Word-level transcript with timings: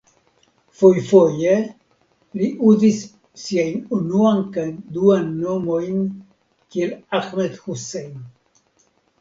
Fojfoje 0.77 1.57
li 2.41 2.47
uzis 2.71 2.97
siajn 3.43 3.77
unuan 3.99 4.41
kaj 4.57 4.65
duan 4.97 5.31
nomojn 5.45 6.03
kiel 6.75 6.97
Ahmed 7.23 7.65
Hussein. 7.69 8.21